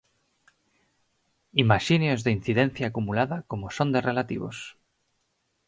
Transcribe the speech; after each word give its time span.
Imaxine 1.63 2.07
os 2.15 2.21
de 2.25 2.31
incidencia 2.37 2.85
acumulada 2.87 3.37
como 3.49 3.67
son 3.77 3.89
de 3.95 3.99
relativos. 4.09 4.57